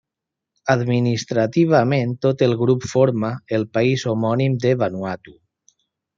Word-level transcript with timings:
Administrativament 0.73 2.15
tot 2.27 2.41
el 2.47 2.57
grup 2.63 2.89
forma 2.93 3.31
el 3.59 3.67
país 3.79 4.07
homònim 4.15 4.57
de 4.65 4.73
Vanuatu. 4.83 5.37